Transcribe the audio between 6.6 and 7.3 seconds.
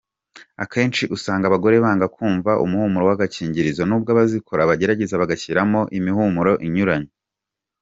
inyuranye.